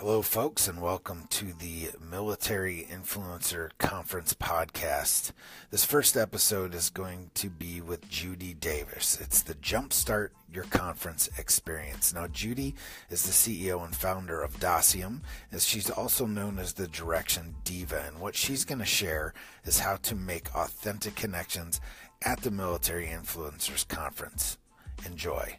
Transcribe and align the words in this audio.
Hello, 0.00 0.22
folks, 0.22 0.68
and 0.68 0.80
welcome 0.80 1.24
to 1.28 1.46
the 1.54 1.88
Military 2.08 2.86
Influencer 2.88 3.70
Conference 3.78 4.32
podcast. 4.32 5.32
This 5.72 5.84
first 5.84 6.16
episode 6.16 6.72
is 6.72 6.88
going 6.88 7.32
to 7.34 7.50
be 7.50 7.80
with 7.80 8.08
Judy 8.08 8.54
Davis. 8.54 9.18
It's 9.20 9.42
the 9.42 9.56
Jumpstart 9.56 10.28
Your 10.54 10.62
Conference 10.66 11.28
experience. 11.36 12.14
Now, 12.14 12.28
Judy 12.28 12.76
is 13.10 13.24
the 13.24 13.32
CEO 13.32 13.84
and 13.84 13.94
founder 13.94 14.40
of 14.40 14.60
Dacium, 14.60 15.22
as 15.50 15.66
she's 15.66 15.90
also 15.90 16.26
known 16.26 16.60
as 16.60 16.74
the 16.74 16.86
Direction 16.86 17.56
Diva. 17.64 18.04
And 18.06 18.20
what 18.20 18.36
she's 18.36 18.64
going 18.64 18.78
to 18.78 18.84
share 18.84 19.34
is 19.64 19.80
how 19.80 19.96
to 19.96 20.14
make 20.14 20.54
authentic 20.54 21.16
connections 21.16 21.80
at 22.22 22.42
the 22.42 22.52
Military 22.52 23.08
Influencers 23.08 23.88
Conference. 23.88 24.58
Enjoy. 25.04 25.58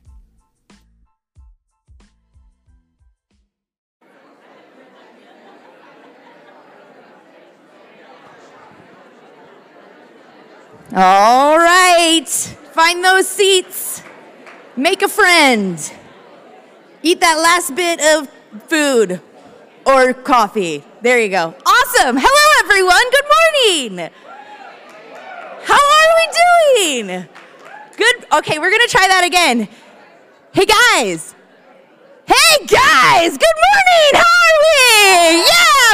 All 10.95 11.57
right. 11.57 12.27
Find 12.73 13.03
those 13.03 13.27
seats. 13.27 14.02
Make 14.75 15.02
a 15.02 15.07
friend. 15.07 15.79
Eat 17.03 17.20
that 17.21 17.35
last 17.35 17.75
bit 17.75 18.02
of 18.02 18.27
food 18.67 19.21
or 19.85 20.13
coffee. 20.13 20.84
There 21.02 21.20
you 21.20 21.29
go. 21.29 21.55
Awesome. 21.65 22.17
Hello, 22.20 22.45
everyone. 22.63 23.05
Good 23.12 23.29
morning. 23.35 24.09
How 25.63 25.77
are 25.77 26.12
we 26.17 26.25
doing? 27.05 27.27
Good. 27.95 28.26
Okay, 28.34 28.57
we're 28.59 28.71
going 28.71 28.87
to 28.87 28.91
try 28.91 29.07
that 29.07 29.23
again. 29.26 29.67
Hey, 30.51 30.65
guys. 30.65 31.35
Hey, 32.26 32.65
guys. 32.65 33.37
Good 33.37 33.57
morning. 33.65 34.12
How 34.13 34.26
are 34.26 34.57
we? 34.65 35.45
Yeah, 35.45 35.88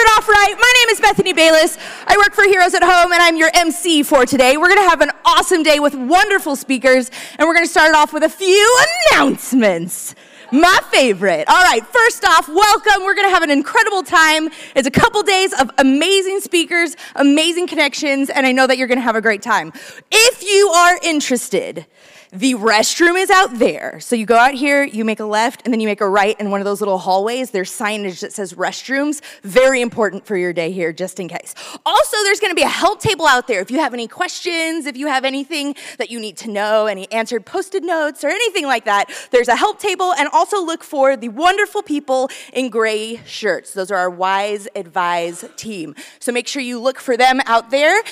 started 0.00 0.18
off 0.18 0.28
right. 0.28 0.54
My 0.56 0.72
name 0.80 0.88
is 0.90 1.00
Bethany 1.00 1.32
Bayless. 1.32 1.76
I 2.06 2.16
work 2.16 2.34
for 2.34 2.44
Heroes 2.44 2.74
at 2.74 2.82
Home, 2.82 3.12
and 3.12 3.20
I'm 3.20 3.36
your 3.36 3.50
MC 3.52 4.02
for 4.02 4.24
today. 4.24 4.56
We're 4.56 4.68
going 4.68 4.82
to 4.82 4.88
have 4.88 5.00
an 5.00 5.10
awesome 5.24 5.62
day 5.62 5.78
with 5.78 5.94
wonderful 5.94 6.56
speakers, 6.56 7.10
and 7.38 7.46
we're 7.46 7.54
going 7.54 7.66
to 7.66 7.70
start 7.70 7.90
it 7.90 7.96
off 7.96 8.12
with 8.12 8.22
a 8.22 8.28
few 8.28 8.78
announcements. 9.12 10.14
My 10.52 10.80
favorite. 10.90 11.48
All 11.48 11.62
right, 11.62 11.86
first 11.86 12.24
off, 12.24 12.48
welcome. 12.48 13.04
We're 13.04 13.14
going 13.14 13.28
to 13.28 13.32
have 13.32 13.44
an 13.44 13.50
incredible 13.50 14.02
time. 14.02 14.48
It's 14.74 14.88
a 14.88 14.90
couple 14.90 15.22
days 15.22 15.52
of 15.52 15.70
amazing 15.78 16.40
speakers, 16.40 16.96
amazing 17.14 17.68
connections, 17.68 18.30
and 18.30 18.44
I 18.44 18.50
know 18.50 18.66
that 18.66 18.76
you're 18.76 18.88
going 18.88 18.98
to 18.98 19.02
have 19.02 19.14
a 19.14 19.20
great 19.20 19.42
time. 19.42 19.72
If 20.10 20.42
you 20.42 20.68
are 20.70 20.98
interested, 21.04 21.86
the 22.32 22.54
restroom 22.54 23.20
is 23.20 23.28
out 23.28 23.58
there. 23.58 23.98
So 23.98 24.14
you 24.14 24.24
go 24.24 24.36
out 24.36 24.54
here, 24.54 24.84
you 24.84 25.04
make 25.04 25.18
a 25.18 25.24
left, 25.24 25.62
and 25.64 25.72
then 25.72 25.80
you 25.80 25.88
make 25.88 26.00
a 26.00 26.08
right 26.08 26.38
in 26.38 26.50
one 26.52 26.60
of 26.60 26.64
those 26.64 26.80
little 26.80 26.98
hallways. 26.98 27.50
There's 27.50 27.72
signage 27.72 28.20
that 28.20 28.32
says 28.32 28.52
restrooms. 28.52 29.20
Very 29.42 29.80
important 29.80 30.24
for 30.26 30.36
your 30.36 30.52
day 30.52 30.70
here, 30.70 30.92
just 30.92 31.18
in 31.18 31.26
case. 31.26 31.54
Also, 31.84 32.16
there's 32.22 32.38
gonna 32.38 32.54
be 32.54 32.62
a 32.62 32.68
help 32.68 33.00
table 33.00 33.26
out 33.26 33.48
there. 33.48 33.60
If 33.60 33.72
you 33.72 33.80
have 33.80 33.94
any 33.94 34.06
questions, 34.06 34.86
if 34.86 34.96
you 34.96 35.08
have 35.08 35.24
anything 35.24 35.74
that 35.98 36.10
you 36.10 36.20
need 36.20 36.36
to 36.38 36.50
know, 36.50 36.86
any 36.86 37.10
answered 37.10 37.44
posted 37.44 37.82
notes 37.82 38.22
or 38.22 38.28
anything 38.28 38.64
like 38.64 38.84
that, 38.84 39.10
there's 39.32 39.48
a 39.48 39.56
help 39.56 39.80
table. 39.80 40.14
And 40.14 40.28
also 40.40 40.64
look 40.64 40.82
for 40.82 41.18
the 41.18 41.28
wonderful 41.28 41.82
people 41.82 42.30
in 42.54 42.70
gray 42.70 43.20
shirts. 43.26 43.74
Those 43.74 43.90
are 43.90 43.96
our 43.98 44.08
Wise 44.08 44.66
Advise 44.74 45.44
team. 45.56 45.94
So 46.18 46.32
make 46.32 46.48
sure 46.48 46.62
you 46.62 46.80
look 46.80 46.98
for 46.98 47.14
them 47.14 47.42
out 47.44 47.70
there. 47.70 48.02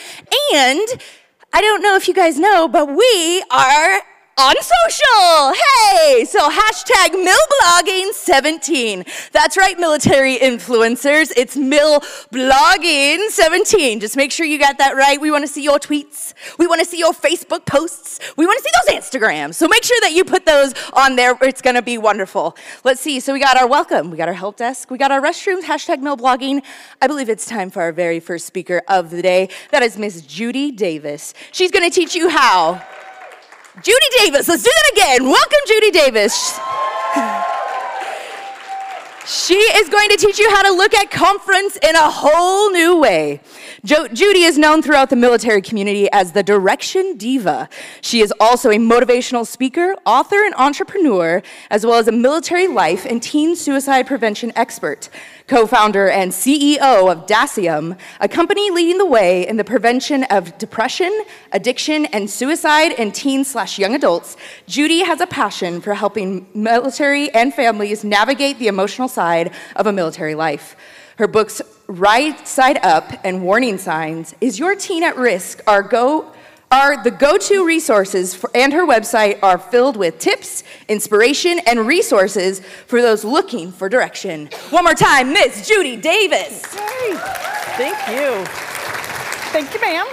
And 0.52 0.86
I 1.54 1.62
don't 1.62 1.80
know 1.80 1.96
if 1.96 2.06
you 2.06 2.12
guys 2.12 2.38
know, 2.38 2.68
but 2.68 2.94
we 2.94 3.42
are 3.50 4.02
on 4.38 4.54
social. 4.54 5.52
Hey, 5.52 6.24
so 6.24 6.48
hashtag 6.48 7.10
MilBlogging17. 7.26 9.04
That's 9.32 9.56
right, 9.56 9.76
military 9.76 10.38
influencers. 10.38 11.32
It's 11.36 11.56
MilBlogging17. 11.56 14.00
Just 14.00 14.16
make 14.16 14.30
sure 14.30 14.46
you 14.46 14.60
got 14.60 14.78
that 14.78 14.94
right. 14.94 15.20
We 15.20 15.32
want 15.32 15.42
to 15.42 15.48
see 15.48 15.64
your 15.64 15.80
tweets. 15.80 16.34
We 16.56 16.68
want 16.68 16.78
to 16.78 16.84
see 16.84 17.00
your 17.00 17.12
Facebook 17.12 17.66
posts. 17.66 18.20
We 18.36 18.46
want 18.46 18.62
to 18.62 18.64
see 18.64 18.70
those 18.86 18.94
Instagrams. 19.02 19.56
So 19.56 19.66
make 19.66 19.82
sure 19.82 19.98
that 20.02 20.12
you 20.12 20.24
put 20.24 20.46
those 20.46 20.72
on 20.92 21.16
there. 21.16 21.36
It's 21.42 21.60
going 21.60 21.74
to 21.74 21.82
be 21.82 21.98
wonderful. 21.98 22.56
Let's 22.84 23.00
see. 23.00 23.18
So 23.18 23.32
we 23.32 23.40
got 23.40 23.56
our 23.56 23.66
welcome. 23.66 24.12
We 24.12 24.16
got 24.16 24.28
our 24.28 24.34
help 24.34 24.56
desk. 24.56 24.88
We 24.88 24.98
got 24.98 25.10
our 25.10 25.20
restrooms. 25.20 25.62
Hashtag 25.62 25.96
MilBlogging. 25.96 26.62
I 27.02 27.08
believe 27.08 27.28
it's 27.28 27.44
time 27.44 27.70
for 27.70 27.82
our 27.82 27.90
very 27.90 28.20
first 28.20 28.46
speaker 28.46 28.82
of 28.86 29.10
the 29.10 29.20
day. 29.20 29.48
That 29.72 29.82
is 29.82 29.98
Miss 29.98 30.22
Judy 30.22 30.70
Davis. 30.70 31.34
She's 31.50 31.72
going 31.72 31.90
to 31.90 31.92
teach 31.92 32.14
you 32.14 32.28
how 32.28 32.80
Judy 33.82 34.06
Davis, 34.18 34.48
let's 34.48 34.62
do 34.62 34.70
that 34.74 34.92
again. 34.92 35.24
Welcome, 35.24 35.58
Judy 35.66 35.90
Davis. 35.92 36.58
She 39.28 39.56
is 39.56 39.90
going 39.90 40.08
to 40.08 40.16
teach 40.16 40.38
you 40.38 40.48
how 40.48 40.62
to 40.62 40.70
look 40.72 40.94
at 40.94 41.10
conference 41.10 41.76
in 41.86 41.94
a 41.94 42.10
whole 42.10 42.70
new 42.70 42.98
way. 42.98 43.42
Jo- 43.84 44.08
Judy 44.08 44.44
is 44.44 44.56
known 44.56 44.80
throughout 44.80 45.10
the 45.10 45.16
military 45.16 45.60
community 45.60 46.10
as 46.12 46.32
the 46.32 46.42
Direction 46.42 47.14
Diva. 47.18 47.68
She 48.00 48.22
is 48.22 48.32
also 48.40 48.70
a 48.70 48.78
motivational 48.78 49.46
speaker, 49.46 49.94
author, 50.06 50.42
and 50.46 50.54
entrepreneur, 50.54 51.42
as 51.70 51.84
well 51.84 51.98
as 51.98 52.08
a 52.08 52.12
military 52.12 52.68
life 52.68 53.04
and 53.04 53.22
teen 53.22 53.54
suicide 53.54 54.06
prevention 54.06 54.50
expert 54.56 55.10
co 55.46 55.66
founder 55.66 56.08
and 56.08 56.30
CEO 56.30 57.10
of 57.10 57.26
Dacium, 57.26 57.98
a 58.20 58.28
company 58.28 58.70
leading 58.70 58.98
the 58.98 59.06
way 59.06 59.48
in 59.48 59.56
the 59.56 59.64
prevention 59.64 60.24
of 60.24 60.56
depression, 60.58 61.24
addiction, 61.52 62.04
and 62.06 62.30
suicide 62.30 62.92
in 62.92 63.10
teens 63.12 63.50
slash 63.50 63.78
young 63.78 63.94
adults. 63.94 64.36
Judy 64.66 65.02
has 65.04 65.20
a 65.20 65.26
passion 65.26 65.80
for 65.80 65.94
helping 65.94 66.46
military 66.54 67.30
and 67.34 67.52
families 67.52 68.04
navigate 68.04 68.58
the 68.58 68.68
emotional 68.68 69.08
side 69.18 69.50
of 69.74 69.84
a 69.88 69.92
military 69.92 70.36
life. 70.36 70.76
Her 71.16 71.26
books, 71.26 71.60
Right 71.88 72.46
Side 72.46 72.78
Up 72.84 73.06
and 73.24 73.42
Warning 73.42 73.76
Signs, 73.76 74.34
Is 74.40 74.60
Your 74.60 74.76
Teen 74.76 75.02
at 75.02 75.16
Risk, 75.16 75.60
are 75.66 75.82
go 75.82 76.32
are 76.70 77.02
the 77.02 77.10
go-to 77.10 77.64
resources 77.66 78.34
for, 78.34 78.50
and 78.54 78.74
her 78.74 78.86
website 78.86 79.42
are 79.42 79.58
filled 79.58 79.96
with 79.96 80.18
tips, 80.18 80.62
inspiration, 80.86 81.58
and 81.66 81.86
resources 81.86 82.60
for 82.86 83.00
those 83.00 83.24
looking 83.24 83.72
for 83.72 83.88
direction. 83.88 84.50
One 84.70 84.84
more 84.84 84.94
time, 84.94 85.32
Miss 85.32 85.66
Judy 85.66 85.96
Davis. 85.96 86.62
Thank 87.80 87.98
you. 88.14 88.44
Thank 89.54 89.72
you, 89.72 89.80
ma'am. 89.80 90.06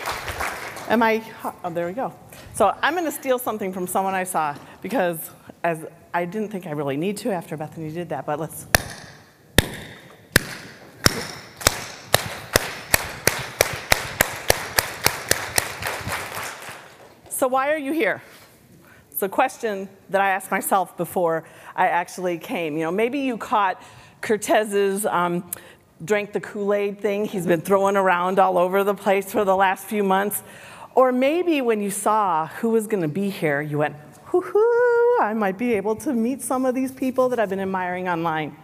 Am 0.87 1.03
I, 1.03 1.21
oh, 1.43 1.69
there 1.71 1.87
we 1.87 1.93
go. 1.93 2.13
So 2.53 2.73
I'm 2.81 2.95
gonna 2.95 3.11
steal 3.11 3.37
something 3.37 3.73
from 3.73 3.85
someone 3.85 4.13
I 4.13 4.23
saw 4.23 4.55
because 4.81 5.19
as 5.61 5.85
I 6.15 6.23
didn't 6.23 6.47
think 6.47 6.65
I 6.65 6.71
really 6.71 6.95
need 6.95 7.17
to 7.17 7.31
after 7.31 7.57
Bethany 7.57 7.91
did 7.91 8.07
that, 8.07 8.25
but 8.25 8.39
let's. 8.39 8.67
So, 17.27 17.49
why 17.49 17.69
are 17.69 17.77
you 17.77 17.91
here? 17.91 18.23
It's 19.11 19.21
a 19.23 19.27
question 19.27 19.89
that 20.09 20.21
I 20.21 20.29
asked 20.29 20.51
myself 20.51 20.95
before 20.95 21.43
I 21.75 21.89
actually 21.89 22.37
came. 22.37 22.77
You 22.77 22.83
know, 22.83 22.91
maybe 22.91 23.19
you 23.19 23.35
caught 23.35 23.83
Curtez's 24.21 25.05
um, 25.05 25.51
the 25.99 26.39
Kool 26.41 26.73
Aid 26.73 27.01
thing 27.01 27.25
he's 27.25 27.45
been 27.45 27.59
throwing 27.59 27.97
around 27.97 28.39
all 28.39 28.57
over 28.57 28.85
the 28.85 28.95
place 28.95 29.33
for 29.33 29.43
the 29.43 29.55
last 29.55 29.83
few 29.83 30.01
months. 30.01 30.43
Or 30.95 31.11
maybe 31.11 31.59
when 31.59 31.81
you 31.81 31.91
saw 31.91 32.47
who 32.47 32.69
was 32.69 32.87
going 32.87 33.01
to 33.01 33.09
be 33.09 33.29
here, 33.29 33.59
you 33.59 33.79
went, 33.79 33.97
hoo 34.27 34.39
hoo, 34.39 34.94
I 35.21 35.33
might 35.33 35.57
be 35.57 35.73
able 35.73 35.95
to 35.97 36.13
meet 36.13 36.41
some 36.41 36.65
of 36.65 36.75
these 36.75 36.91
people 36.91 37.29
that 37.29 37.39
I've 37.39 37.49
been 37.49 37.59
admiring 37.59 38.07
online. 38.07 38.55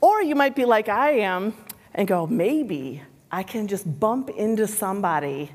Or 0.00 0.22
you 0.22 0.34
might 0.34 0.54
be 0.54 0.64
like 0.64 0.88
I 0.88 1.10
am 1.20 1.54
and 1.94 2.06
go, 2.06 2.26
maybe 2.26 3.02
I 3.30 3.42
can 3.42 3.66
just 3.66 3.98
bump 3.98 4.30
into 4.30 4.66
somebody 4.66 5.50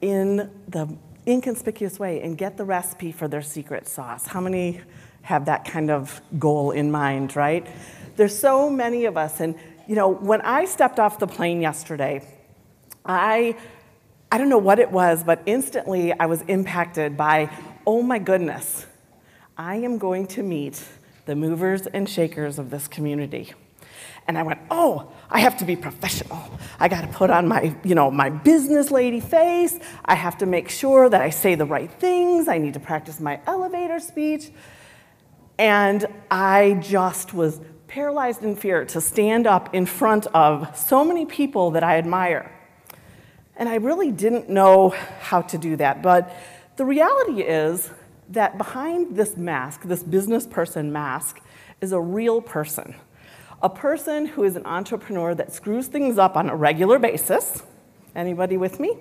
in 0.00 0.50
the 0.68 0.96
inconspicuous 1.26 1.98
way 1.98 2.22
and 2.22 2.36
get 2.36 2.56
the 2.56 2.64
recipe 2.64 3.12
for 3.12 3.28
their 3.28 3.42
secret 3.42 3.86
sauce. 3.86 4.26
How 4.26 4.40
many 4.40 4.80
have 5.22 5.44
that 5.46 5.64
kind 5.64 5.90
of 5.90 6.20
goal 6.38 6.72
in 6.72 6.90
mind, 6.90 7.36
right? 7.36 7.66
There's 8.16 8.36
so 8.36 8.68
many 8.68 9.04
of 9.04 9.16
us. 9.16 9.40
And, 9.40 9.54
you 9.86 9.94
know, 9.94 10.08
when 10.08 10.40
I 10.40 10.64
stepped 10.64 10.98
off 10.98 11.18
the 11.18 11.26
plane 11.26 11.60
yesterday, 11.60 12.26
I, 13.04 13.56
I 14.30 14.38
don't 14.38 14.48
know 14.48 14.58
what 14.58 14.78
it 14.78 14.90
was, 14.90 15.22
but 15.22 15.42
instantly 15.46 16.12
I 16.12 16.26
was 16.26 16.42
impacted 16.42 17.16
by, 17.16 17.50
oh 17.86 18.02
my 18.02 18.18
goodness, 18.18 18.86
I 19.56 19.76
am 19.76 19.98
going 19.98 20.26
to 20.28 20.42
meet 20.42 20.82
the 21.26 21.36
movers 21.36 21.86
and 21.86 22.08
shakers 22.08 22.58
of 22.58 22.70
this 22.70 22.88
community. 22.88 23.52
And 24.26 24.38
I 24.38 24.44
went, 24.44 24.60
oh, 24.70 25.12
I 25.30 25.40
have 25.40 25.58
to 25.58 25.64
be 25.64 25.76
professional. 25.76 26.40
I 26.78 26.88
got 26.88 27.02
to 27.02 27.08
put 27.08 27.28
on 27.30 27.48
my, 27.48 27.74
you 27.84 27.94
know, 27.94 28.10
my 28.10 28.30
business 28.30 28.90
lady 28.90 29.20
face. 29.20 29.78
I 30.04 30.14
have 30.14 30.38
to 30.38 30.46
make 30.46 30.68
sure 30.68 31.08
that 31.08 31.20
I 31.20 31.30
say 31.30 31.54
the 31.54 31.66
right 31.66 31.90
things. 31.90 32.48
I 32.48 32.58
need 32.58 32.74
to 32.74 32.80
practice 32.80 33.20
my 33.20 33.40
elevator 33.46 33.98
speech. 33.98 34.50
And 35.58 36.06
I 36.30 36.78
just 36.80 37.34
was 37.34 37.60
paralyzed 37.88 38.42
in 38.42 38.56
fear 38.56 38.84
to 38.86 39.00
stand 39.00 39.46
up 39.46 39.74
in 39.74 39.86
front 39.86 40.26
of 40.28 40.76
so 40.78 41.04
many 41.04 41.26
people 41.26 41.72
that 41.72 41.82
I 41.82 41.98
admire. 41.98 42.50
And 43.56 43.68
I 43.68 43.76
really 43.76 44.10
didn't 44.10 44.48
know 44.48 44.94
how 45.20 45.42
to 45.42 45.58
do 45.58 45.76
that. 45.76 46.02
But 46.02 46.34
the 46.76 46.86
reality 46.86 47.42
is 47.42 47.90
that 48.30 48.58
behind 48.58 49.16
this 49.16 49.36
mask, 49.36 49.82
this 49.82 50.02
business 50.02 50.46
person 50.46 50.92
mask, 50.92 51.40
is 51.80 51.92
a 51.92 52.00
real 52.00 52.40
person 52.40 52.94
A 53.62 53.70
person 53.70 54.26
who 54.26 54.42
is 54.42 54.56
an 54.56 54.66
entrepreneur 54.66 55.36
that 55.36 55.52
screws 55.52 55.86
things 55.86 56.18
up 56.18 56.36
on 56.36 56.50
a 56.50 56.56
regular 56.56 56.98
basis. 56.98 57.62
Anybody 58.12 58.56
with 58.56 58.80
me? 58.80 58.96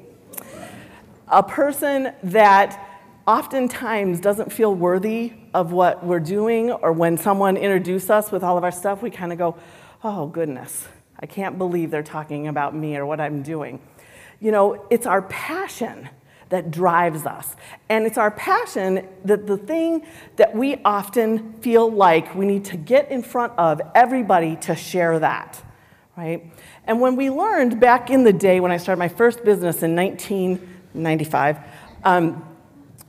A 1.29 1.41
person 1.41 2.13
that 2.21 2.87
oftentimes 3.25 4.19
doesn't 4.19 4.53
feel 4.53 4.75
worthy 4.75 5.33
of 5.55 5.71
what 5.71 6.05
we're 6.05 6.19
doing, 6.19 6.69
or 6.69 6.93
when 6.93 7.17
someone 7.17 7.57
introduces 7.57 8.11
us 8.11 8.31
with 8.31 8.43
all 8.43 8.55
of 8.55 8.63
our 8.63 8.71
stuff, 8.71 9.01
we 9.01 9.09
kind 9.09 9.31
of 9.31 9.39
go, 9.39 9.55
oh, 10.03 10.27
goodness, 10.27 10.87
I 11.19 11.25
can't 11.25 11.57
believe 11.57 11.89
they're 11.89 12.03
talking 12.03 12.47
about 12.47 12.75
me 12.75 12.95
or 12.97 13.05
what 13.07 13.19
I'm 13.19 13.41
doing. 13.41 13.81
You 14.39 14.51
know, 14.51 14.85
it's 14.91 15.07
our 15.07 15.23
passion 15.23 16.07
that 16.51 16.69
drives 16.69 17.25
us. 17.25 17.55
And 17.89 18.05
it's 18.05 18.17
our 18.17 18.29
passion 18.29 19.07
that 19.25 19.47
the 19.47 19.57
thing 19.57 20.05
that 20.35 20.55
we 20.55 20.77
often 20.85 21.59
feel 21.61 21.89
like 21.89 22.35
we 22.35 22.45
need 22.45 22.65
to 22.65 22.77
get 22.77 23.09
in 23.09 23.23
front 23.23 23.53
of 23.57 23.81
everybody 23.95 24.57
to 24.57 24.75
share 24.75 25.17
that, 25.19 25.61
right? 26.15 26.53
And 26.85 27.01
when 27.01 27.15
we 27.15 27.29
learned 27.29 27.79
back 27.79 28.09
in 28.09 28.23
the 28.23 28.33
day 28.33 28.59
when 28.59 28.71
I 28.71 28.77
started 28.77 28.99
my 28.99 29.07
first 29.07 29.43
business 29.43 29.81
in 29.81 29.95
1995, 29.95 31.57
um, 32.03 32.45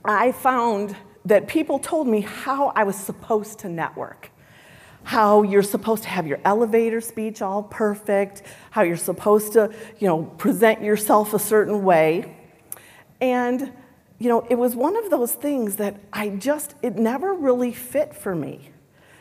I 0.05 0.31
found 0.31 0.95
that 1.25 1.47
people 1.47 1.79
told 1.79 2.07
me 2.07 2.21
how 2.21 2.71
I 2.75 2.83
was 2.83 2.95
supposed 2.95 3.59
to 3.59 3.69
network. 3.69 4.29
How 5.03 5.43
you're 5.43 5.63
supposed 5.63 6.03
to 6.03 6.09
have 6.09 6.27
your 6.27 6.39
elevator 6.45 7.01
speech 7.01 7.41
all 7.41 7.63
perfect, 7.63 8.43
how 8.71 8.83
you're 8.83 8.95
supposed 8.95 9.53
to, 9.53 9.73
you 9.99 10.07
know, 10.07 10.23
present 10.23 10.81
yourself 10.81 11.33
a 11.33 11.39
certain 11.39 11.83
way. 11.83 12.37
And, 13.23 13.71
you 14.19 14.27
know, 14.27 14.45
it 14.49 14.55
was 14.55 14.75
one 14.75 14.97
of 14.97 15.09
those 15.09 15.31
things 15.31 15.77
that 15.77 15.95
I 16.11 16.27
just, 16.27 16.75
it 16.81 16.97
never 16.97 17.33
really 17.33 17.71
fit 17.71 18.13
for 18.13 18.35
me. 18.35 18.69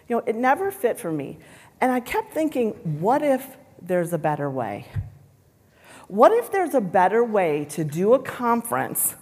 You 0.08 0.16
know, 0.16 0.22
it 0.26 0.34
never 0.34 0.72
fit 0.72 0.98
for 0.98 1.12
me. 1.12 1.38
And 1.80 1.92
I 1.92 2.00
kept 2.00 2.34
thinking, 2.34 2.72
what 3.00 3.22
if 3.22 3.56
there's 3.80 4.12
a 4.12 4.18
better 4.18 4.50
way? 4.50 4.88
What 6.08 6.32
if 6.32 6.50
there's 6.50 6.74
a 6.74 6.80
better 6.80 7.22
way 7.22 7.64
to 7.70 7.84
do 7.84 8.12
a 8.14 8.18
conference 8.18 9.14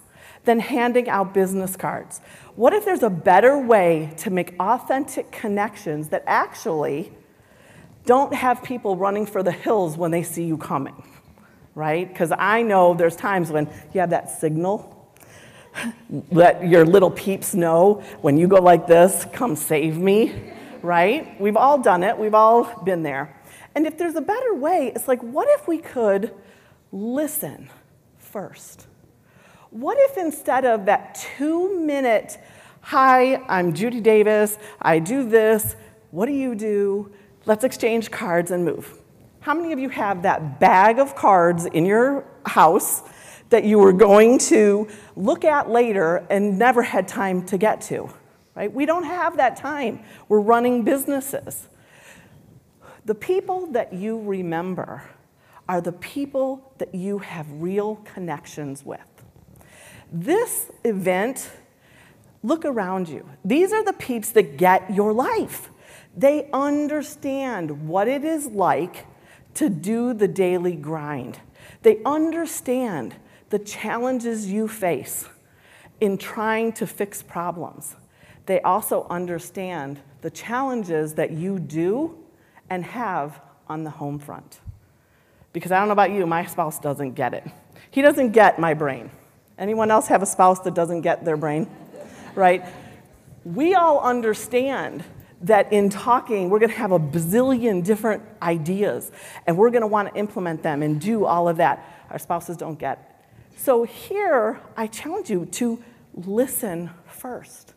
than 0.45 0.59
handing 0.59 1.07
out 1.07 1.31
business 1.31 1.75
cards? 1.75 2.19
What 2.55 2.73
if 2.73 2.83
there's 2.83 3.03
a 3.03 3.09
better 3.11 3.59
way 3.59 4.13
to 4.17 4.31
make 4.31 4.55
authentic 4.59 5.31
connections 5.31 6.07
that 6.07 6.23
actually 6.25 7.13
don't 8.07 8.33
have 8.33 8.63
people 8.63 8.95
running 8.95 9.27
for 9.27 9.43
the 9.43 9.51
hills 9.51 9.95
when 9.95 10.09
they 10.09 10.23
see 10.23 10.43
you 10.43 10.57
coming, 10.57 11.03
right? 11.75 12.07
Because 12.07 12.31
I 12.37 12.61
know 12.61 12.93
there's 12.93 13.15
times 13.15 13.51
when 13.51 13.69
you 13.93 13.99
have 14.01 14.09
that 14.11 14.29
signal 14.29 15.01
let 16.31 16.67
your 16.67 16.85
little 16.85 17.11
peeps 17.11 17.53
know 17.53 18.03
when 18.21 18.37
you 18.37 18.47
go 18.47 18.57
like 18.57 18.87
this, 18.87 19.25
come 19.31 19.55
save 19.55 19.97
me, 19.97 20.33
right? 20.81 21.39
We've 21.39 21.57
all 21.57 21.77
done 21.77 22.03
it, 22.03 22.17
we've 22.17 22.33
all 22.33 22.81
been 22.83 23.03
there. 23.03 23.37
And 23.75 23.87
if 23.87 23.97
there's 23.97 24.15
a 24.15 24.21
better 24.21 24.53
way, 24.53 24.91
it's 24.95 25.07
like, 25.07 25.21
what 25.21 25.47
if 25.51 25.67
we 25.67 25.77
could 25.77 26.33
listen 26.91 27.69
first? 28.17 28.87
What 29.69 29.97
if 29.99 30.17
instead 30.17 30.65
of 30.65 30.85
that 30.85 31.15
two 31.37 31.79
minute, 31.79 32.37
hi, 32.81 33.35
I'm 33.47 33.73
Judy 33.73 34.01
Davis, 34.01 34.57
I 34.81 34.99
do 34.99 35.27
this, 35.27 35.75
what 36.11 36.25
do 36.25 36.33
you 36.33 36.55
do? 36.55 37.11
Let's 37.45 37.63
exchange 37.63 38.11
cards 38.11 38.51
and 38.51 38.65
move. 38.65 39.00
How 39.41 39.55
many 39.55 39.73
of 39.73 39.79
you 39.79 39.89
have 39.89 40.21
that 40.21 40.59
bag 40.59 40.99
of 40.99 41.15
cards 41.15 41.65
in 41.65 41.83
your 41.83 42.23
house 42.45 43.01
that 43.49 43.63
you 43.63 43.79
were 43.79 43.91
going 43.91 44.37
to 44.37 44.87
look 45.15 45.43
at 45.43 45.67
later 45.67 46.17
and 46.29 46.59
never 46.59 46.83
had 46.83 47.07
time 47.07 47.43
to 47.47 47.57
get 47.57 47.81
to? 47.81 48.07
Right? 48.55 48.71
We 48.71 48.85
don't 48.85 49.03
have 49.03 49.37
that 49.37 49.55
time. 49.55 50.03
We're 50.29 50.41
running 50.41 50.83
businesses. 50.83 51.67
The 53.05 53.15
people 53.15 53.65
that 53.71 53.93
you 53.93 54.21
remember 54.21 55.09
are 55.67 55.81
the 55.81 55.91
people 55.91 56.71
that 56.77 56.93
you 56.93 57.17
have 57.17 57.47
real 57.49 57.95
connections 57.95 58.85
with. 58.85 58.99
This 60.11 60.71
event, 60.83 61.49
look 62.43 62.63
around 62.63 63.09
you. 63.09 63.27
These 63.43 63.73
are 63.73 63.83
the 63.83 63.93
peeps 63.93 64.29
that 64.33 64.57
get 64.57 64.93
your 64.93 65.13
life. 65.13 65.71
They 66.15 66.47
understand 66.53 67.87
what 67.87 68.07
it 68.07 68.23
is 68.23 68.45
like 68.45 69.07
to 69.55 69.69
do 69.69 70.13
the 70.13 70.27
daily 70.27 70.75
grind. 70.75 71.39
They 71.81 72.01
understand 72.03 73.15
the 73.49 73.59
challenges 73.59 74.51
you 74.51 74.67
face 74.67 75.27
in 75.99 76.17
trying 76.17 76.73
to 76.73 76.87
fix 76.87 77.21
problems. 77.21 77.95
They 78.45 78.61
also 78.61 79.05
understand 79.09 79.99
the 80.21 80.29
challenges 80.29 81.13
that 81.15 81.31
you 81.31 81.59
do 81.59 82.17
and 82.69 82.83
have 82.85 83.39
on 83.67 83.83
the 83.83 83.89
home 83.89 84.19
front. 84.19 84.59
Because 85.53 85.71
I 85.71 85.79
don't 85.79 85.87
know 85.87 85.93
about 85.93 86.11
you, 86.11 86.25
my 86.25 86.45
spouse 86.45 86.79
doesn't 86.79 87.13
get 87.13 87.33
it. 87.33 87.45
He 87.91 88.01
doesn't 88.01 88.31
get 88.31 88.57
my 88.57 88.73
brain. 88.73 89.11
Anyone 89.57 89.91
else 89.91 90.07
have 90.07 90.23
a 90.23 90.25
spouse 90.25 90.59
that 90.61 90.73
doesn't 90.73 91.01
get 91.01 91.25
their 91.25 91.37
brain? 91.37 91.69
Right? 92.33 92.63
We 93.43 93.75
all 93.75 93.99
understand 93.99 95.03
that 95.43 95.71
in 95.73 95.89
talking, 95.89 96.49
we're 96.49 96.59
going 96.59 96.71
to 96.71 96.77
have 96.77 96.91
a 96.91 96.99
bazillion 96.99 97.83
different 97.83 98.23
ideas 98.41 99.11
and 99.47 99.57
we're 99.57 99.69
going 99.69 99.81
to 99.81 99.87
want 99.87 100.13
to 100.13 100.19
implement 100.19 100.63
them 100.63 100.83
and 100.83 101.01
do 101.01 101.25
all 101.25 101.47
of 101.47 101.57
that. 101.57 102.05
Our 102.09 102.19
spouses 102.19 102.57
don't 102.57 102.77
get. 102.77 103.25
So 103.57 103.83
here, 103.83 104.59
I 104.75 104.87
challenge 104.87 105.29
you 105.29 105.45
to 105.45 105.83
listen 106.13 106.89
first. 107.05 107.73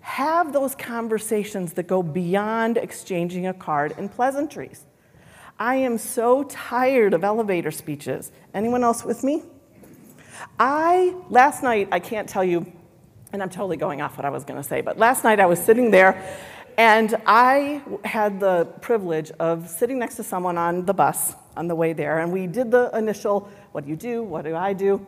Have 0.00 0.52
those 0.52 0.74
conversations 0.74 1.72
that 1.74 1.86
go 1.86 2.02
beyond 2.02 2.76
exchanging 2.76 3.46
a 3.46 3.54
card 3.54 3.94
and 3.98 4.10
pleasantries. 4.10 4.84
I 5.58 5.76
am 5.76 5.98
so 5.98 6.44
tired 6.44 7.14
of 7.14 7.24
elevator 7.24 7.70
speeches. 7.70 8.30
Anyone 8.52 8.84
else 8.84 9.04
with 9.04 9.24
me? 9.24 9.42
I, 10.58 11.14
last 11.30 11.62
night, 11.62 11.88
I 11.90 11.98
can't 11.98 12.28
tell 12.28 12.44
you, 12.44 12.70
and 13.32 13.42
I'm 13.42 13.48
totally 13.48 13.76
going 13.76 14.00
off 14.00 14.16
what 14.18 14.24
I 14.24 14.30
was 14.30 14.44
going 14.44 14.60
to 14.60 14.68
say, 14.68 14.82
but 14.82 14.98
last 14.98 15.24
night 15.24 15.40
I 15.40 15.46
was 15.46 15.58
sitting 15.58 15.90
there 15.90 16.22
and 16.76 17.14
I 17.26 17.82
had 18.04 18.40
the 18.40 18.66
privilege 18.80 19.30
of 19.38 19.68
sitting 19.68 19.98
next 19.98 20.16
to 20.16 20.22
someone 20.22 20.58
on 20.58 20.84
the 20.84 20.94
bus 20.94 21.34
on 21.56 21.68
the 21.68 21.74
way 21.74 21.92
there, 21.92 22.18
and 22.18 22.32
we 22.32 22.46
did 22.46 22.70
the 22.70 22.90
initial 22.96 23.48
what 23.72 23.84
do 23.84 23.90
you 23.90 23.96
do? 23.96 24.22
What 24.22 24.44
do 24.44 24.56
I 24.56 24.72
do? 24.72 25.06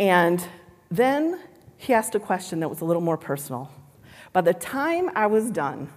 And 0.00 0.44
then 0.90 1.40
he 1.76 1.94
asked 1.94 2.14
a 2.14 2.20
question 2.20 2.60
that 2.60 2.68
was 2.68 2.80
a 2.80 2.84
little 2.84 3.02
more 3.02 3.16
personal. 3.16 3.70
By 4.32 4.40
the 4.40 4.54
time 4.54 5.10
I 5.14 5.26
was 5.26 5.50
done, 5.50 5.90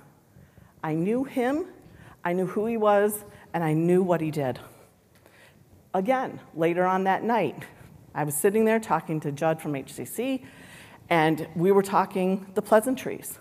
I 0.83 0.93
knew 0.93 1.23
him, 1.23 1.65
I 2.23 2.33
knew 2.33 2.45
who 2.45 2.65
he 2.65 2.77
was, 2.77 3.23
and 3.53 3.63
I 3.63 3.73
knew 3.73 4.03
what 4.03 4.21
he 4.21 4.29
did. 4.29 4.59
Again, 5.93 6.39
later 6.53 6.85
on 6.85 7.05
that 7.05 7.23
night, 7.23 7.63
I 8.13 8.23
was 8.23 8.35
sitting 8.35 8.65
there 8.65 8.79
talking 8.79 9.19
to 9.21 9.31
Judd 9.31 9.61
from 9.61 9.73
HCC, 9.73 10.45
and 11.09 11.47
we 11.55 11.71
were 11.71 11.83
talking 11.83 12.45
the 12.53 12.61
pleasantries. 12.61 13.39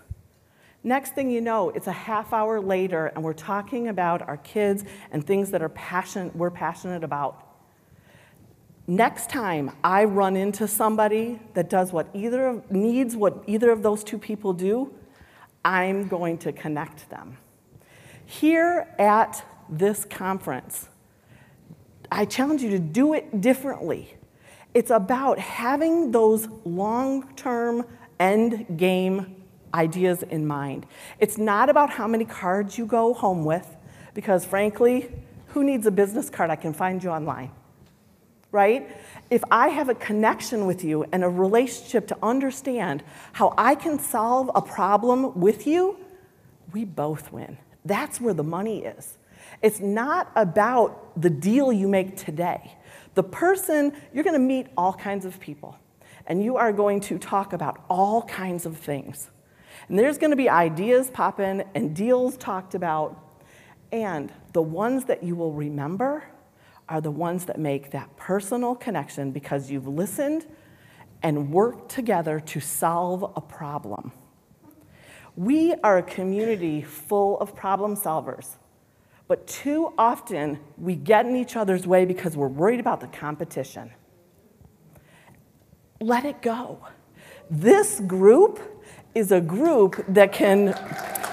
Next 0.85 1.15
thing 1.15 1.31
you 1.31 1.41
know, 1.41 1.71
it's 1.71 1.87
a 1.87 1.91
half 1.91 2.31
hour 2.31 2.61
later, 2.61 3.07
and 3.07 3.23
we're 3.23 3.33
talking 3.33 3.87
about 3.87 4.21
our 4.21 4.37
kids 4.37 4.83
and 5.11 5.25
things 5.25 5.49
that 5.49 5.63
are 5.63 5.69
passion, 5.69 6.29
we're 6.35 6.51
passionate 6.51 7.03
about. 7.03 7.43
Next 8.85 9.27
time 9.27 9.71
I 9.83 10.03
run 10.03 10.35
into 10.35 10.67
somebody 10.67 11.39
that 11.55 11.71
does 11.71 11.91
what 11.91 12.07
either 12.13 12.45
of, 12.45 12.71
needs 12.71 13.15
what 13.15 13.43
either 13.47 13.71
of 13.71 13.81
those 13.81 14.03
two 14.03 14.19
people 14.19 14.53
do, 14.53 14.93
I'm 15.65 16.07
going 16.07 16.37
to 16.37 16.51
connect 16.51 17.09
them. 17.09 17.39
Here 18.27 18.87
at 18.99 19.43
this 19.67 20.05
conference, 20.05 20.87
I 22.11 22.25
challenge 22.25 22.61
you 22.61 22.69
to 22.69 22.79
do 22.79 23.15
it 23.15 23.41
differently. 23.41 24.17
It's 24.75 24.91
about 24.91 25.39
having 25.39 26.11
those 26.11 26.47
long 26.63 27.33
term 27.33 27.87
end 28.19 28.77
game 28.77 29.44
ideas 29.75 30.23
in 30.23 30.47
mind. 30.47 30.87
It's 31.19 31.37
not 31.37 31.69
about 31.69 31.89
how 31.91 32.07
many 32.07 32.25
cards 32.25 32.77
you 32.77 32.85
go 32.85 33.13
home 33.13 33.45
with, 33.45 33.67
because 34.13 34.45
frankly, 34.45 35.11
who 35.47 35.63
needs 35.63 35.85
a 35.85 35.91
business 35.91 36.29
card? 36.29 36.49
I 36.49 36.55
can 36.55 36.73
find 36.73 37.03
you 37.03 37.09
online, 37.09 37.51
right? 38.51 38.89
If 39.29 39.43
I 39.51 39.67
have 39.69 39.89
a 39.89 39.95
connection 39.95 40.65
with 40.65 40.83
you 40.83 41.05
and 41.11 41.23
a 41.23 41.29
relationship 41.29 42.07
to 42.07 42.17
understand 42.23 43.03
how 43.33 43.53
I 43.57 43.75
can 43.75 43.99
solve 43.99 44.49
a 44.55 44.61
problem 44.61 45.39
with 45.39 45.67
you, 45.67 45.97
we 46.73 46.85
both 46.85 47.31
win. 47.31 47.57
That's 47.83 48.19
where 48.19 48.33
the 48.33 48.43
money 48.43 48.83
is. 48.83 49.17
It's 49.61 49.79
not 49.79 50.31
about 50.35 51.21
the 51.21 51.29
deal 51.29 51.71
you 51.71 51.87
make 51.87 52.17
today. 52.17 52.75
The 53.13 53.23
person, 53.23 53.93
you're 54.13 54.23
going 54.23 54.33
to 54.33 54.39
meet 54.39 54.67
all 54.77 54.93
kinds 54.93 55.25
of 55.25 55.39
people, 55.39 55.77
and 56.27 56.43
you 56.43 56.57
are 56.57 56.73
going 56.73 56.99
to 57.01 57.17
talk 57.17 57.53
about 57.53 57.83
all 57.89 58.23
kinds 58.23 58.65
of 58.65 58.77
things. 58.77 59.29
And 59.87 59.97
there's 59.97 60.17
going 60.17 60.31
to 60.31 60.37
be 60.37 60.49
ideas 60.49 61.09
popping 61.09 61.63
and 61.73 61.95
deals 61.95 62.37
talked 62.37 62.75
about, 62.75 63.21
and 63.91 64.31
the 64.53 64.61
ones 64.61 65.05
that 65.05 65.23
you 65.23 65.35
will 65.35 65.53
remember 65.53 66.23
are 66.87 67.01
the 67.01 67.11
ones 67.11 67.45
that 67.45 67.59
make 67.59 67.91
that 67.91 68.15
personal 68.17 68.75
connection 68.75 69.31
because 69.31 69.71
you've 69.71 69.87
listened 69.87 70.45
and 71.23 71.51
worked 71.51 71.89
together 71.89 72.39
to 72.39 72.59
solve 72.59 73.31
a 73.35 73.41
problem. 73.41 74.11
We 75.35 75.73
are 75.83 75.97
a 75.97 76.03
community 76.03 76.81
full 76.81 77.39
of 77.39 77.55
problem 77.55 77.95
solvers. 77.95 78.57
But 79.27 79.47
too 79.47 79.91
often, 79.97 80.59
we 80.77 80.95
get 80.95 81.25
in 81.25 81.35
each 81.35 81.55
other's 81.55 81.87
way 81.87 82.05
because 82.05 82.37
we're 82.37 82.47
worried 82.47 82.79
about 82.79 83.01
the 83.01 83.07
competition. 83.07 83.91
Let 85.99 86.25
it 86.25 86.41
go. 86.41 86.85
This 87.49 87.99
group 88.01 88.59
is 89.15 89.31
a 89.31 89.39
group 89.39 90.03
that 90.09 90.33
can, 90.33 90.67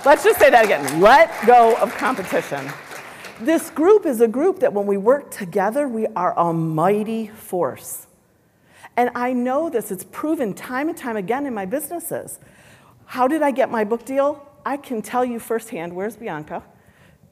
let's 0.07 0.23
just 0.23 0.39
say 0.39 0.49
that 0.51 0.65
again 0.65 1.01
let 1.01 1.31
go 1.47 1.77
of 1.77 1.93
competition. 1.97 2.71
This 3.41 3.71
group 3.71 4.07
is 4.07 4.21
a 4.21 4.29
group 4.29 4.61
that 4.61 4.73
when 4.73 4.87
we 4.87 4.97
work 4.97 5.33
together, 5.33 5.89
we 5.89 6.07
are 6.15 6.39
a 6.39 6.53
mighty 6.53 7.27
force. 7.27 8.07
And 8.97 9.11
I 9.17 9.33
know 9.33 9.69
this, 9.69 9.91
it's 9.91 10.05
proven 10.05 10.55
time 10.55 10.89
and 10.89 10.97
time 10.97 11.17
again 11.17 11.45
in 11.45 11.53
my 11.53 11.67
businesses. 11.67 12.39
How 13.07 13.27
did 13.27 13.43
I 13.43 13.51
get 13.51 13.69
my 13.69 13.83
book 13.83 14.05
deal? 14.05 14.47
I 14.65 14.77
can 14.77 15.03
tell 15.03 15.25
you 15.25 15.41
firsthand. 15.41 15.93
Where's 15.95 16.17
Bianca? 16.17 16.62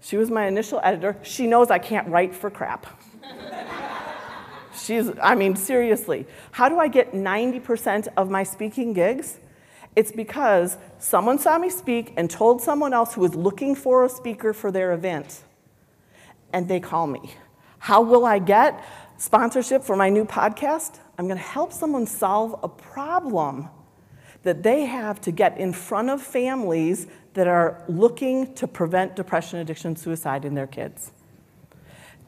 She 0.01 0.17
was 0.17 0.31
my 0.31 0.47
initial 0.47 0.81
editor. 0.83 1.17
She 1.23 1.47
knows 1.47 1.71
I 1.71 1.79
can't 1.79 2.09
write 2.09 2.35
for 2.35 2.51
crap. 2.51 2.87
She's, 4.75 5.11
I 5.23 5.35
mean, 5.35 5.55
seriously. 5.55 6.27
How 6.53 6.69
do 6.69 6.79
I 6.79 6.89
get 6.89 7.13
90% 7.13 8.09
of 8.17 8.31
my 8.31 8.43
speaking 8.43 8.93
gigs? 8.95 9.39
It's 9.97 10.13
because 10.13 10.77
someone 10.99 11.39
saw 11.39 11.59
me 11.59 11.69
speak 11.69 12.13
and 12.17 12.31
told 12.31 12.63
someone 12.63 12.93
else 12.93 13.15
who 13.15 13.21
was 13.23 13.35
looking 13.35 13.75
for 13.75 14.05
a 14.05 14.09
speaker 14.09 14.53
for 14.53 14.71
their 14.71 14.93
event, 14.93 15.43
and 16.53 16.69
they 16.69 16.81
call 16.81 17.07
me. 17.07 17.35
How 17.79 18.03
will 18.03 18.25
I 18.25 18.39
get 18.39 18.85
sponsorship 19.17 19.83
for 19.83 19.97
my 19.97 20.09
new 20.09 20.25
podcast? 20.25 20.99
I'm 21.19 21.27
going 21.27 21.39
to 21.39 21.43
help 21.43 21.73
someone 21.73 22.07
solve 22.07 22.59
a 22.63 22.69
problem 22.69 23.69
that 24.43 24.63
they 24.63 24.87
have 24.87 25.21
to 25.23 25.31
get 25.31 25.59
in 25.59 25.73
front 25.73 26.09
of 26.09 26.23
families 26.23 27.07
that 27.35 27.47
are 27.47 27.85
looking 27.89 28.55
to 28.55 28.67
prevent 28.67 29.17
depression, 29.17 29.59
addiction, 29.59 29.97
suicide 29.97 30.45
in 30.45 30.55
their 30.55 30.67
kids. 30.67 31.13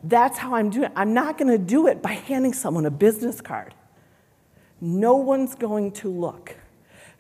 That's 0.05 0.39
how 0.39 0.55
I'm 0.55 0.71
doing 0.71 0.87
it. 0.87 0.93
I'm 0.97 1.15
not 1.15 1.39
going 1.39 1.51
to 1.51 1.59
do 1.59 1.87
it 1.87 2.03
by 2.03 2.13
handing 2.13 2.53
someone 2.53 2.87
a 2.87 2.91
business 2.91 3.41
card. 3.41 3.75
No 4.81 5.17
one's 5.17 5.55
going 5.55 5.93
to 5.93 6.11
look. 6.11 6.57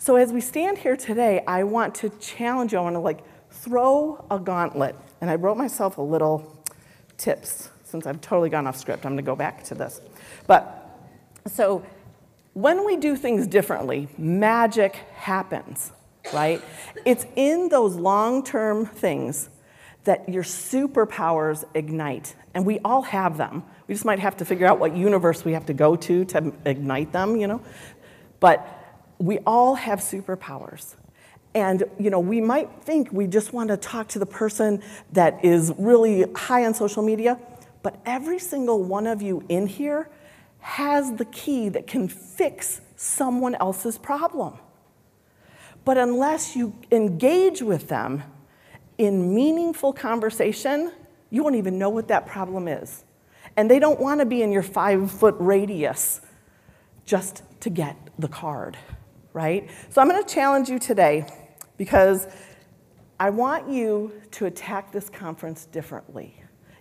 So 0.02 0.16
as 0.16 0.32
we 0.32 0.40
stand 0.40 0.78
here 0.78 0.97
today, 0.97 1.44
I 1.47 1.62
want 1.62 1.94
to 1.94 2.09
challenge 2.18 2.73
you. 2.73 2.78
I 2.78 2.80
want 2.80 2.97
to 2.97 2.99
like 2.99 3.21
throw 3.52 4.26
a 4.32 4.38
gauntlet. 4.40 4.97
And 5.21 5.30
I 5.30 5.37
wrote 5.37 5.56
myself 5.56 5.97
a 5.97 6.02
little 6.02 6.61
tips 7.18 7.71
since 7.85 8.04
I've 8.04 8.21
totally 8.21 8.50
gone 8.50 8.66
off 8.66 8.76
script. 8.76 9.06
I'm 9.06 9.12
going 9.12 9.18
to 9.18 9.23
go 9.23 9.37
back 9.37 9.62
to 9.66 9.76
this. 9.76 10.00
But 10.49 10.99
so 11.47 11.87
when 12.54 12.85
we 12.85 12.97
do 12.97 13.14
things 13.14 13.47
differently, 13.47 14.09
magic 14.18 14.97
happens, 15.14 15.92
right? 16.35 16.61
It's 17.04 17.25
in 17.37 17.68
those 17.68 17.94
long 17.94 18.42
term 18.42 18.87
things 18.87 19.50
that 20.02 20.28
your 20.28 20.42
superpowers 20.42 21.62
ignite. 21.75 22.35
And 22.54 22.66
we 22.66 22.80
all 22.80 23.02
have 23.02 23.37
them. 23.37 23.62
We 23.87 23.94
just 23.94 24.04
might 24.04 24.18
have 24.18 24.37
to 24.38 24.44
figure 24.44 24.66
out 24.66 24.80
what 24.80 24.97
universe 24.97 25.44
we 25.44 25.52
have 25.52 25.66
to 25.66 25.75
go 25.75 25.94
to 25.94 26.25
to 26.25 26.52
ignite 26.64 27.12
them, 27.12 27.37
you 27.37 27.47
know? 27.47 27.62
But 28.40 28.81
we 29.23 29.38
all 29.47 29.76
have 29.76 30.00
superpowers. 30.00 30.97
And 31.55 31.85
you 31.99 32.11
know, 32.11 32.19
we 32.19 32.41
might 32.41 32.71
think 32.83 33.12
we 33.12 33.26
just 33.26 33.52
want 33.52 33.69
to 33.69 33.76
talk 33.76 34.09
to 34.09 34.19
the 34.19 34.26
person 34.26 34.83
that 35.12 35.45
is 35.45 35.73
really 35.79 36.25
high 36.35 36.64
on 36.64 36.75
social 36.75 37.02
media, 37.02 37.38
but 37.83 38.00
every 38.05 38.38
single 38.38 38.83
one 38.83 39.07
of 39.07 39.23
you 39.23 39.45
in 39.49 39.67
here 39.67 40.09
has 40.59 41.14
the 41.14 41.25
key 41.26 41.69
that 41.69 41.87
can 41.87 42.09
fix 42.09 42.81
someone 42.97 43.55
else's 43.57 43.99
problem. 43.99 44.59
But 45.85 45.99
unless 45.99 46.57
you 46.57 46.75
engage 46.91 47.62
with 47.62 47.88
them 47.88 48.23
in 48.99 49.35
meaningful 49.35 49.93
conversation, 49.93 50.93
you 51.31 51.43
won't 51.43 51.57
even 51.57 51.79
know 51.79 51.91
what 51.91 52.09
that 52.09 52.26
problem 52.26 52.69
is. 52.69 53.05
And 53.57 53.71
they 53.71 53.79
don't 53.79 54.00
want 54.00 54.21
to 54.21 54.26
be 54.26 54.43
in 54.43 54.52
your 54.52 54.62
five 54.62 55.11
foot 55.11 55.35
radius 55.38 56.21
just 57.05 57.43
to 57.61 57.71
get 57.71 57.97
the 58.19 58.29
card, 58.29 58.76
right? 59.32 59.68
So 59.90 60.00
I'm 60.00 60.08
going 60.08 60.22
to 60.22 60.34
challenge 60.34 60.68
you 60.68 60.78
today 60.78 61.26
because 61.76 62.26
I 63.18 63.30
want 63.30 63.68
you 63.68 64.12
to 64.32 64.46
attack 64.46 64.92
this 64.92 65.08
conference 65.08 65.66
differently. 65.66 66.34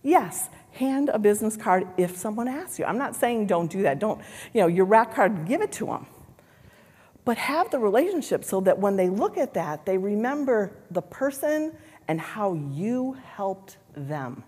Yes, 0.04 0.50
hand 0.72 1.10
a 1.10 1.20
business 1.20 1.56
card 1.56 1.88
if 1.98 2.18
someone 2.18 2.48
asks 2.48 2.80
you. 2.80 2.86
I'm 2.86 2.98
not 2.98 3.16
saying 3.16 3.48
don't 3.48 3.70
do 3.70 3.84
that. 3.84 4.00
Don't, 4.00 4.22
you 4.54 4.62
know, 4.62 4.68
your 4.68 4.86
rack 4.86 5.14
card, 5.14 5.46
give 5.46 5.62
it 5.62 5.72
to 5.74 5.86
them. 5.86 6.08
But 7.24 7.38
have 7.38 7.70
the 7.70 7.78
relationship 7.78 8.44
so 8.44 8.62
that 8.62 8.80
when 8.80 8.96
they 8.96 9.10
look 9.10 9.38
at 9.38 9.54
that, 9.54 9.86
they 9.86 9.98
remember 9.98 10.72
the 10.90 11.04
person 11.04 11.76
and 12.08 12.20
how 12.20 12.54
you 12.54 13.16
helped 13.36 13.78
them. 13.96 14.44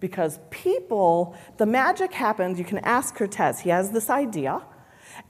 Because 0.00 0.38
people, 0.50 1.36
the 1.58 1.66
magic 1.66 2.12
happens, 2.12 2.58
you 2.58 2.64
can 2.64 2.78
ask 2.78 3.16
Curtez, 3.16 3.60
he 3.60 3.70
has 3.70 3.90
this 3.90 4.08
idea, 4.08 4.62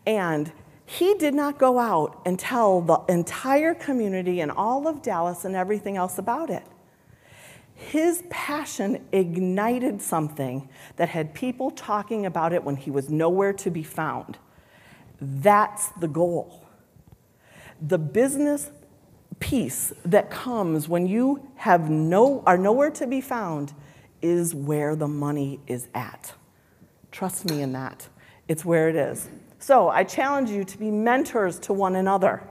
and 0.07 0.53
he 0.87 1.15
did 1.15 1.35
not 1.35 1.59
go 1.59 1.79
out 1.79 2.21
and 2.27 2.39
tell 2.39 2.81
the 2.81 3.01
entire 3.09 3.75
community 3.75 4.41
and 4.41 4.51
all 4.51 4.87
of 4.87 5.03
Dallas 5.03 5.45
and 5.45 5.57
everything 5.57 5.97
else 5.97 6.19
about 6.19 6.51
it. 6.51 6.65
His 7.75 8.23
passion 8.31 9.05
ignited 9.11 10.01
something 10.01 10.69
that 10.97 11.09
had 11.09 11.35
people 11.35 11.71
talking 11.71 12.25
about 12.27 12.53
it 12.53 12.63
when 12.63 12.77
he 12.77 12.91
was 12.91 13.09
nowhere 13.11 13.53
to 13.55 13.71
be 13.71 13.83
found. 13.83 14.39
That's 15.21 15.89
the 16.01 16.09
goal. 16.09 16.67
The 17.81 17.99
business 17.99 18.71
piece 19.41 19.93
that 20.05 20.31
comes 20.31 20.89
when 20.89 21.07
you 21.07 21.49
have 21.57 21.91
no, 21.91 22.43
are 22.47 22.57
nowhere 22.57 22.91
to 22.93 23.07
be 23.07 23.21
found 23.21 23.73
is 24.23 24.55
where 24.55 24.95
the 24.95 25.09
money 25.09 25.61
is 25.67 25.89
at. 25.95 26.35
Trust 27.11 27.51
me 27.51 27.61
in 27.61 27.73
that. 27.73 28.09
It's 28.49 28.65
where 28.65 28.89
it 28.89 28.97
is. 28.97 29.29
So 29.65 29.89
I 29.89 30.05
challenge 30.05 30.51
you 30.51 30.65
to 30.65 30.79
be 30.79 30.91
mentors 30.91 31.59
to 31.61 31.73
one 31.73 31.97
another 31.97 32.43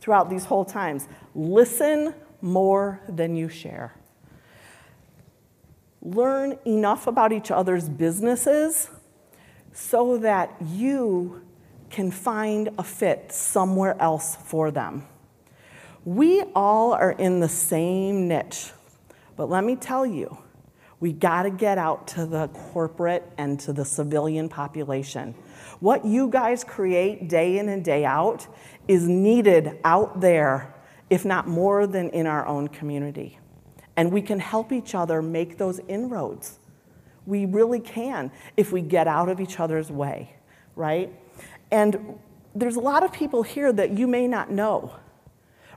throughout 0.00 0.28
these 0.28 0.44
whole 0.44 0.64
times. 0.64 1.06
Listen 1.34 2.12
more 2.40 3.00
than 3.08 3.36
you 3.36 3.48
share 3.48 3.94
learn 6.06 6.56
enough 6.64 7.08
about 7.08 7.32
each 7.32 7.50
other's 7.50 7.88
businesses 7.88 8.88
so 9.72 10.18
that 10.18 10.54
you 10.64 11.42
can 11.90 12.10
find 12.10 12.70
a 12.78 12.82
fit 12.82 13.32
somewhere 13.32 14.00
else 14.00 14.36
for 14.36 14.70
them. 14.70 15.04
We 16.04 16.42
all 16.54 16.92
are 16.92 17.12
in 17.12 17.40
the 17.40 17.48
same 17.48 18.28
niche, 18.28 18.70
but 19.36 19.50
let 19.50 19.64
me 19.64 19.74
tell 19.74 20.06
you, 20.06 20.38
we 21.00 21.12
got 21.12 21.42
to 21.42 21.50
get 21.50 21.76
out 21.76 22.06
to 22.08 22.24
the 22.24 22.48
corporate 22.48 23.24
and 23.36 23.58
to 23.60 23.72
the 23.72 23.84
civilian 23.84 24.48
population. 24.48 25.34
What 25.80 26.04
you 26.04 26.28
guys 26.28 26.64
create 26.64 27.28
day 27.28 27.58
in 27.58 27.68
and 27.68 27.84
day 27.84 28.04
out 28.04 28.46
is 28.88 29.08
needed 29.08 29.78
out 29.84 30.20
there, 30.20 30.74
if 31.10 31.24
not 31.24 31.46
more 31.46 31.86
than 31.86 32.10
in 32.10 32.26
our 32.26 32.46
own 32.46 32.68
community 32.68 33.38
and 33.96 34.12
we 34.12 34.22
can 34.22 34.38
help 34.38 34.72
each 34.72 34.94
other 34.94 35.22
make 35.22 35.58
those 35.58 35.80
inroads. 35.88 36.58
We 37.24 37.46
really 37.46 37.80
can 37.80 38.30
if 38.56 38.70
we 38.70 38.82
get 38.82 39.08
out 39.08 39.28
of 39.28 39.40
each 39.40 39.58
other's 39.58 39.90
way, 39.90 40.36
right? 40.76 41.12
And 41.70 42.18
there's 42.54 42.76
a 42.76 42.80
lot 42.80 43.02
of 43.02 43.12
people 43.12 43.42
here 43.42 43.72
that 43.72 43.90
you 43.98 44.06
may 44.06 44.28
not 44.28 44.50
know. 44.50 44.94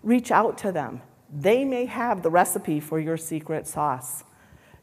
Reach 0.04 0.32
out 0.32 0.58
to 0.60 0.72
them. 0.72 1.02
They 1.34 1.66
may 1.66 1.86
have 1.86 2.22
the 2.22 2.30
recipe 2.30 2.80
for 2.80 3.00
your 3.00 3.18
secret 3.18 3.68
sauce. 3.68 4.24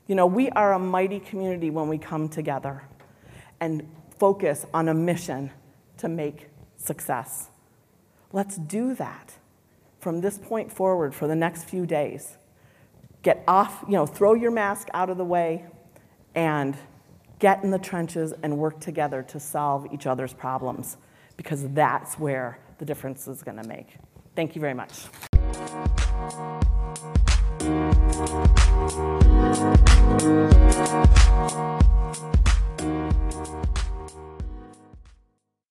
You 0.06 0.14
know, 0.14 0.26
we 0.26 0.50
are 0.50 0.72
a 0.72 0.78
mighty 0.78 1.20
community 1.20 1.70
when 1.70 1.88
we 1.88 1.98
come 1.98 2.28
together 2.28 2.82
and 3.60 3.86
focus 4.18 4.66
on 4.72 4.88
a 4.88 4.94
mission 4.94 5.50
to 5.98 6.08
make 6.08 6.48
success. 6.76 7.48
Let's 8.32 8.56
do 8.56 8.94
that 8.94 9.34
from 9.98 10.20
this 10.20 10.38
point 10.38 10.70
forward 10.72 11.14
for 11.14 11.26
the 11.26 11.36
next 11.36 11.64
few 11.64 11.86
days 11.86 12.36
get 13.26 13.42
off, 13.48 13.82
you 13.88 13.94
know, 13.94 14.06
throw 14.06 14.34
your 14.34 14.52
mask 14.52 14.86
out 14.94 15.10
of 15.10 15.16
the 15.16 15.24
way 15.24 15.66
and 16.36 16.76
get 17.40 17.64
in 17.64 17.72
the 17.72 17.78
trenches 17.78 18.32
and 18.44 18.56
work 18.56 18.78
together 18.78 19.20
to 19.20 19.40
solve 19.40 19.84
each 19.92 20.06
other's 20.06 20.32
problems 20.32 20.96
because 21.36 21.68
that's 21.70 22.20
where 22.20 22.56
the 22.78 22.84
difference 22.84 23.26
is 23.26 23.42
going 23.42 23.56
to 23.56 23.66
make. 23.66 23.96
Thank 24.36 24.54
you 24.54 24.60
very 24.60 24.74
much. 24.74 24.92